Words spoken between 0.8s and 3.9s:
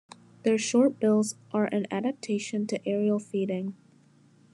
bills are an adaptation to aerial feeding.